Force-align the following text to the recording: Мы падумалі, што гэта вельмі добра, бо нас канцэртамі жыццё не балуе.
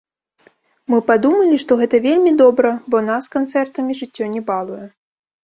Мы 0.93 0.97
падумалі, 1.09 1.59
што 1.63 1.77
гэта 1.81 1.99
вельмі 2.07 2.33
добра, 2.41 2.73
бо 2.95 3.03
нас 3.11 3.29
канцэртамі 3.37 3.99
жыццё 4.03 4.25
не 4.35 4.41
балуе. 4.51 4.83